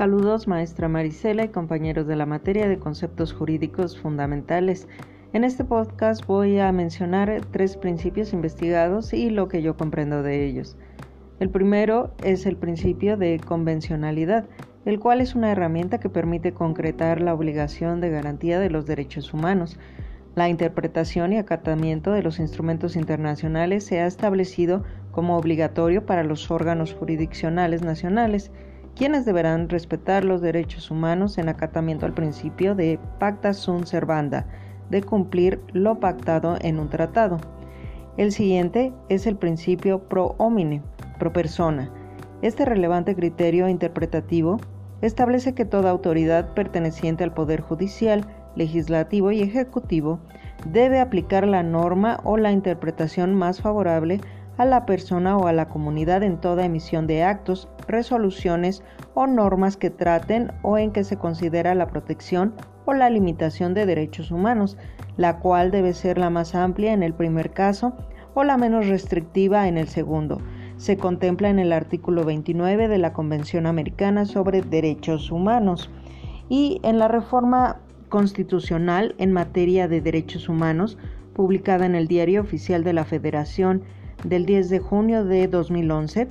Saludos, 0.00 0.48
maestra 0.48 0.88
Marisela 0.88 1.44
y 1.44 1.48
compañeros 1.48 2.06
de 2.06 2.16
la 2.16 2.24
materia 2.24 2.66
de 2.70 2.78
conceptos 2.78 3.34
jurídicos 3.34 4.00
fundamentales. 4.00 4.88
En 5.34 5.44
este 5.44 5.62
podcast 5.62 6.24
voy 6.24 6.58
a 6.58 6.72
mencionar 6.72 7.42
tres 7.50 7.76
principios 7.76 8.32
investigados 8.32 9.12
y 9.12 9.28
lo 9.28 9.48
que 9.48 9.60
yo 9.60 9.76
comprendo 9.76 10.22
de 10.22 10.46
ellos. 10.46 10.78
El 11.38 11.50
primero 11.50 12.14
es 12.24 12.46
el 12.46 12.56
principio 12.56 13.18
de 13.18 13.38
convencionalidad, 13.40 14.46
el 14.86 14.98
cual 14.98 15.20
es 15.20 15.34
una 15.34 15.52
herramienta 15.52 16.00
que 16.00 16.08
permite 16.08 16.54
concretar 16.54 17.20
la 17.20 17.34
obligación 17.34 18.00
de 18.00 18.08
garantía 18.08 18.58
de 18.58 18.70
los 18.70 18.86
derechos 18.86 19.34
humanos. 19.34 19.78
La 20.34 20.48
interpretación 20.48 21.34
y 21.34 21.36
acatamiento 21.36 22.12
de 22.12 22.22
los 22.22 22.38
instrumentos 22.38 22.96
internacionales 22.96 23.84
se 23.84 24.00
ha 24.00 24.06
establecido 24.06 24.82
como 25.10 25.36
obligatorio 25.36 26.06
para 26.06 26.24
los 26.24 26.50
órganos 26.50 26.94
jurisdiccionales 26.94 27.82
nacionales, 27.82 28.50
quienes 28.96 29.24
deberán 29.24 29.68
respetar 29.68 30.24
los 30.24 30.40
derechos 30.40 30.90
humanos 30.90 31.38
en 31.38 31.48
acatamiento 31.48 32.06
al 32.06 32.14
principio 32.14 32.74
de 32.74 32.98
pacta 33.18 33.54
sunt 33.54 33.86
servanda, 33.86 34.46
de 34.90 35.02
cumplir 35.02 35.60
lo 35.72 36.00
pactado 36.00 36.56
en 36.60 36.78
un 36.78 36.90
tratado. 36.90 37.38
El 38.16 38.32
siguiente 38.32 38.92
es 39.08 39.26
el 39.26 39.36
principio 39.36 40.08
pro 40.08 40.34
homine, 40.38 40.82
pro 41.18 41.32
persona. 41.32 41.90
Este 42.42 42.64
relevante 42.64 43.14
criterio 43.14 43.68
interpretativo 43.68 44.58
establece 45.00 45.54
que 45.54 45.64
toda 45.64 45.90
autoridad 45.90 46.52
perteneciente 46.54 47.24
al 47.24 47.32
Poder 47.32 47.60
Judicial, 47.60 48.26
Legislativo 48.56 49.30
y 49.30 49.42
Ejecutivo 49.42 50.20
debe 50.66 51.00
aplicar 51.00 51.46
la 51.46 51.62
norma 51.62 52.20
o 52.24 52.36
la 52.36 52.52
interpretación 52.52 53.34
más 53.34 53.62
favorable 53.62 54.20
a 54.60 54.66
la 54.66 54.84
persona 54.84 55.38
o 55.38 55.46
a 55.46 55.54
la 55.54 55.68
comunidad 55.68 56.22
en 56.22 56.38
toda 56.38 56.66
emisión 56.66 57.06
de 57.06 57.22
actos, 57.22 57.66
resoluciones 57.88 58.82
o 59.14 59.26
normas 59.26 59.78
que 59.78 59.88
traten 59.88 60.52
o 60.60 60.76
en 60.76 60.92
que 60.92 61.02
se 61.02 61.16
considera 61.16 61.74
la 61.74 61.86
protección 61.86 62.52
o 62.84 62.92
la 62.92 63.08
limitación 63.08 63.72
de 63.72 63.86
derechos 63.86 64.30
humanos, 64.30 64.76
la 65.16 65.38
cual 65.38 65.70
debe 65.70 65.94
ser 65.94 66.18
la 66.18 66.28
más 66.28 66.54
amplia 66.54 66.92
en 66.92 67.02
el 67.02 67.14
primer 67.14 67.52
caso 67.52 67.94
o 68.34 68.44
la 68.44 68.58
menos 68.58 68.86
restrictiva 68.86 69.66
en 69.66 69.78
el 69.78 69.88
segundo. 69.88 70.42
Se 70.76 70.98
contempla 70.98 71.48
en 71.48 71.58
el 71.58 71.72
artículo 71.72 72.26
29 72.26 72.88
de 72.88 72.98
la 72.98 73.14
Convención 73.14 73.64
Americana 73.64 74.26
sobre 74.26 74.60
Derechos 74.60 75.30
Humanos 75.30 75.90
y 76.50 76.82
en 76.82 76.98
la 76.98 77.08
reforma 77.08 77.80
constitucional 78.10 79.14
en 79.16 79.32
materia 79.32 79.88
de 79.88 80.02
derechos 80.02 80.50
humanos, 80.50 80.98
publicada 81.32 81.86
en 81.86 81.94
el 81.94 82.08
Diario 82.08 82.42
Oficial 82.42 82.84
de 82.84 82.92
la 82.92 83.06
Federación 83.06 83.84
del 84.24 84.46
10 84.46 84.68
de 84.68 84.78
junio 84.78 85.24
de 85.24 85.48
2011, 85.48 86.28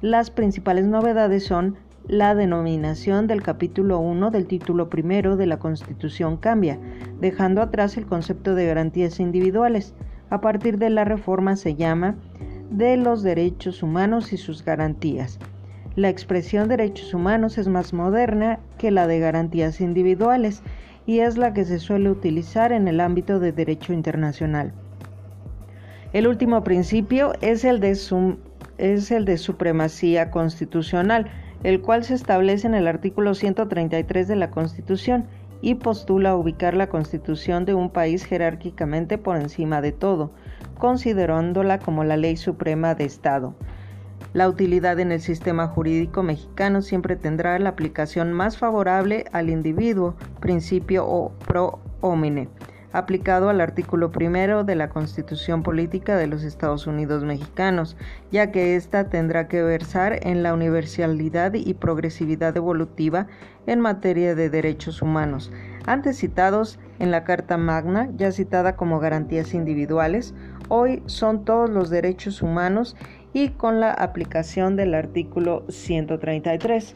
las 0.00 0.30
principales 0.30 0.86
novedades 0.86 1.44
son 1.44 1.76
la 2.08 2.34
denominación 2.34 3.26
del 3.26 3.42
capítulo 3.42 3.98
1 4.00 4.30
del 4.30 4.46
título 4.46 4.88
primero 4.88 5.36
de 5.36 5.46
la 5.46 5.58
Constitución 5.58 6.36
cambia, 6.36 6.78
dejando 7.20 7.62
atrás 7.62 7.96
el 7.96 8.06
concepto 8.06 8.54
de 8.54 8.66
garantías 8.66 9.20
individuales. 9.20 9.94
A 10.30 10.40
partir 10.40 10.78
de 10.78 10.90
la 10.90 11.04
reforma 11.04 11.56
se 11.56 11.74
llama 11.74 12.16
de 12.70 12.96
los 12.96 13.22
derechos 13.22 13.82
humanos 13.82 14.32
y 14.32 14.36
sus 14.36 14.64
garantías. 14.64 15.38
La 15.94 16.08
expresión 16.08 16.68
derechos 16.68 17.12
humanos 17.12 17.58
es 17.58 17.68
más 17.68 17.92
moderna 17.92 18.60
que 18.78 18.90
la 18.90 19.06
de 19.06 19.20
garantías 19.20 19.80
individuales 19.80 20.62
y 21.06 21.20
es 21.20 21.36
la 21.36 21.52
que 21.52 21.64
se 21.64 21.78
suele 21.78 22.10
utilizar 22.10 22.72
en 22.72 22.88
el 22.88 23.00
ámbito 23.00 23.40
de 23.40 23.52
derecho 23.52 23.92
internacional. 23.92 24.72
El 26.12 26.26
último 26.26 26.62
principio 26.62 27.32
es 27.40 27.64
el 27.64 27.80
de, 27.80 29.38
supremacía 29.38 30.30
constitucional, 30.30 31.30
el 31.62 31.80
cual 31.80 32.04
se 32.04 32.12
establece 32.12 32.66
en 32.66 32.74
el 32.74 32.86
artículo 32.86 33.34
133 33.34 34.28
de 34.28 34.36
la 34.36 34.50
Constitución 34.50 35.24
y 35.62 35.76
postula 35.76 36.36
ubicar 36.36 36.74
la 36.74 36.88
Constitución 36.88 37.64
de 37.64 37.72
un 37.72 37.88
país 37.88 38.26
jerárquicamente 38.26 39.16
por 39.16 39.36
encima 39.36 39.80
de 39.80 39.92
todo, 39.92 40.32
considerándola 40.76 41.78
como 41.78 42.04
la 42.04 42.18
ley 42.18 42.36
suprema 42.36 42.94
de 42.94 43.04
Estado. 43.04 43.54
La 44.34 44.50
utilidad 44.50 45.00
en 45.00 45.12
el 45.12 45.20
sistema 45.20 45.66
jurídico 45.66 46.22
mexicano 46.22 46.82
siempre 46.82 47.16
tendrá 47.16 47.58
la 47.58 47.70
aplicación 47.70 48.34
más 48.34 48.58
favorable 48.58 49.24
al 49.32 49.48
individuo, 49.48 50.14
principio 50.40 51.06
o 51.06 51.32
pro 51.46 51.78
homine 52.02 52.50
aplicado 52.92 53.48
al 53.48 53.60
artículo 53.60 54.12
primero 54.12 54.64
de 54.64 54.74
la 54.74 54.88
Constitución 54.88 55.62
Política 55.62 56.16
de 56.16 56.26
los 56.26 56.44
Estados 56.44 56.86
Unidos 56.86 57.24
Mexicanos, 57.24 57.96
ya 58.30 58.50
que 58.50 58.76
ésta 58.76 59.08
tendrá 59.08 59.48
que 59.48 59.62
versar 59.62 60.18
en 60.26 60.42
la 60.42 60.54
universalidad 60.54 61.54
y 61.54 61.74
progresividad 61.74 62.56
evolutiva 62.56 63.26
en 63.66 63.80
materia 63.80 64.34
de 64.34 64.50
derechos 64.50 65.02
humanos, 65.02 65.50
antes 65.86 66.18
citados 66.18 66.78
en 66.98 67.10
la 67.10 67.24
Carta 67.24 67.56
Magna, 67.56 68.08
ya 68.16 68.30
citada 68.30 68.76
como 68.76 69.00
garantías 69.00 69.54
individuales, 69.54 70.34
hoy 70.68 71.02
son 71.06 71.44
todos 71.44 71.68
los 71.68 71.90
derechos 71.90 72.42
humanos 72.42 72.96
y 73.32 73.48
con 73.50 73.80
la 73.80 73.92
aplicación 73.92 74.76
del 74.76 74.94
artículo 74.94 75.64
133. 75.68 76.94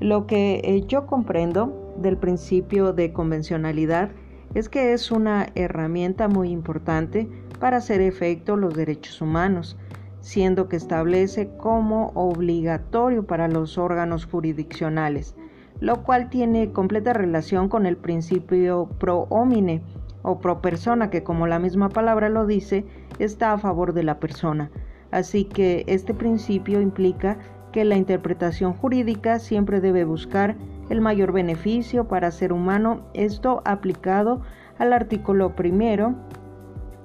Lo 0.00 0.26
que 0.26 0.60
eh, 0.64 0.84
yo 0.86 1.06
comprendo 1.06 1.94
del 1.98 2.16
principio 2.16 2.92
de 2.92 3.12
convencionalidad 3.12 4.10
es 4.54 4.68
que 4.68 4.92
es 4.92 5.10
una 5.10 5.46
herramienta 5.54 6.28
muy 6.28 6.50
importante 6.50 7.28
para 7.58 7.78
hacer 7.78 8.00
efecto 8.00 8.56
los 8.56 8.74
derechos 8.74 9.20
humanos, 9.20 9.76
siendo 10.20 10.68
que 10.68 10.76
establece 10.76 11.50
como 11.56 12.12
obligatorio 12.14 13.26
para 13.26 13.48
los 13.48 13.78
órganos 13.78 14.26
jurisdiccionales, 14.26 15.34
lo 15.80 16.02
cual 16.04 16.28
tiene 16.28 16.72
completa 16.72 17.12
relación 17.12 17.68
con 17.68 17.86
el 17.86 17.96
principio 17.96 18.88
pro 18.98 19.26
homine 19.30 19.82
o 20.22 20.38
pro 20.38 20.60
persona, 20.60 21.10
que 21.10 21.24
como 21.24 21.46
la 21.46 21.58
misma 21.58 21.88
palabra 21.88 22.28
lo 22.28 22.46
dice, 22.46 22.84
está 23.18 23.52
a 23.52 23.58
favor 23.58 23.92
de 23.92 24.04
la 24.04 24.20
persona. 24.20 24.70
Así 25.10 25.44
que 25.44 25.84
este 25.88 26.14
principio 26.14 26.80
implica 26.80 27.38
que 27.72 27.84
la 27.84 27.96
interpretación 27.96 28.74
jurídica 28.74 29.38
siempre 29.38 29.80
debe 29.80 30.04
buscar 30.04 30.56
el 30.90 31.00
mayor 31.00 31.32
beneficio 31.32 32.08
para 32.08 32.30
ser 32.30 32.52
humano, 32.52 33.02
esto 33.14 33.62
aplicado 33.64 34.42
al 34.78 34.92
artículo 34.92 35.54
primero 35.54 36.14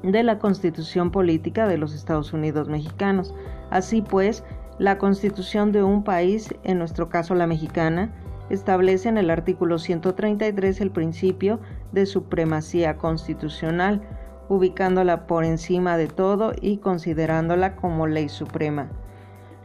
de 0.03 0.23
la 0.23 0.39
Constitución 0.39 1.11
Política 1.11 1.67
de 1.67 1.77
los 1.77 1.93
Estados 1.93 2.33
Unidos 2.33 2.69
Mexicanos. 2.69 3.33
Así 3.69 4.01
pues, 4.01 4.43
la 4.79 4.97
Constitución 4.97 5.71
de 5.71 5.83
un 5.83 6.03
país, 6.03 6.53
en 6.63 6.79
nuestro 6.79 7.09
caso 7.09 7.35
la 7.35 7.47
mexicana, 7.47 8.13
establece 8.49 9.09
en 9.09 9.17
el 9.17 9.29
artículo 9.29 9.79
133 9.79 10.81
el 10.81 10.91
principio 10.91 11.59
de 11.91 12.05
supremacía 12.05 12.97
constitucional, 12.97 14.01
ubicándola 14.49 15.27
por 15.27 15.44
encima 15.44 15.97
de 15.97 16.07
todo 16.07 16.53
y 16.61 16.77
considerándola 16.77 17.75
como 17.75 18.07
ley 18.07 18.29
suprema. 18.29 18.89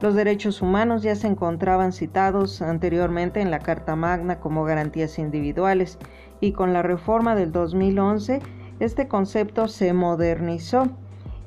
Los 0.03 0.17
derechos 0.17 0.63
humanos 0.63 1.05
ya 1.05 1.15
se 1.15 1.29
encontraban 1.29 1.93
citados 1.93 2.61
anteriormente 2.61 3.41
en 3.41 3.53
la 3.53 3.61
Carta 3.61 3.95
Magna 3.95 4.41
como 4.41 4.65
garantías 4.65 5.17
individuales 5.21 5.97
y 6.41 6.51
con 6.51 6.73
la 6.73 6.83
reforma 6.83 7.37
del 7.37 7.53
2011 7.53 8.41
este 8.81 9.07
concepto 9.07 9.69
se 9.69 9.93
modernizó 9.93 10.89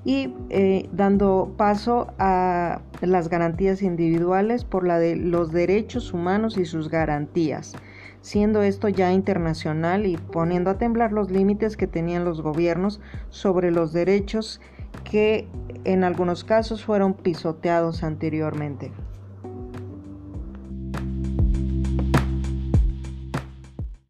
y 0.06 0.34
eh, 0.50 0.88
dando 0.94 1.54
paso 1.58 2.14
a 2.18 2.80
las 3.02 3.28
garantías 3.28 3.82
individuales 3.82 4.64
por 4.64 4.88
la 4.88 5.00
de 5.00 5.18
los 5.18 5.52
derechos 5.52 6.14
humanos 6.14 6.58
y 6.58 6.64
sus 6.64 6.90
garantías, 6.90 7.74
siendo 8.22 8.64
esto 8.64 8.88
ya 8.88 9.12
internacional 9.12 10.06
y 10.06 10.16
poniendo 10.16 10.70
a 10.70 10.78
temblar 10.78 11.12
los 11.12 11.30
límites 11.30 11.76
que 11.76 11.88
tenían 11.88 12.24
los 12.24 12.42
gobiernos 12.42 13.02
sobre 13.30 13.72
los 13.72 13.92
derechos 13.92 14.62
que 15.04 15.48
en 15.84 16.04
algunos 16.04 16.44
casos 16.44 16.84
fueron 16.84 17.14
pisoteados 17.14 18.04
anteriormente. 18.04 18.92